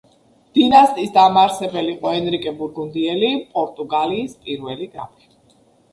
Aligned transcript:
დინასტიის 0.57 1.11
დამაარსებელი 1.17 1.93
იყო 1.97 2.13
ენრიკე 2.21 2.55
ბურგუნდიელი, 2.63 3.31
პორტუგალიის 3.53 4.37
პირველი 4.47 4.89
გრაფი. 4.97 5.33